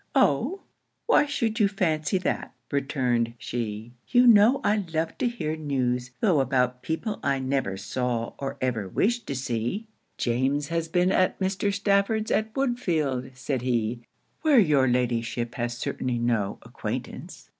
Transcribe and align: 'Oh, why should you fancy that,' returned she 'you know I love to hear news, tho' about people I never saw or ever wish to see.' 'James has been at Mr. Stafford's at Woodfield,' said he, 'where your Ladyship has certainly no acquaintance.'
'Oh, 0.15 0.61
why 1.05 1.27
should 1.27 1.59
you 1.59 1.67
fancy 1.67 2.17
that,' 2.17 2.55
returned 2.71 3.35
she 3.37 3.93
'you 4.07 4.25
know 4.25 4.59
I 4.63 4.77
love 4.77 5.15
to 5.19 5.27
hear 5.29 5.55
news, 5.55 6.09
tho' 6.21 6.39
about 6.39 6.81
people 6.81 7.19
I 7.21 7.37
never 7.37 7.77
saw 7.77 8.33
or 8.39 8.57
ever 8.61 8.87
wish 8.89 9.19
to 9.19 9.35
see.' 9.35 9.85
'James 10.17 10.69
has 10.69 10.87
been 10.87 11.11
at 11.11 11.37
Mr. 11.39 11.71
Stafford's 11.71 12.31
at 12.31 12.51
Woodfield,' 12.55 13.35
said 13.35 13.61
he, 13.61 14.01
'where 14.41 14.57
your 14.57 14.87
Ladyship 14.87 15.53
has 15.53 15.77
certainly 15.77 16.17
no 16.17 16.57
acquaintance.' 16.63 17.49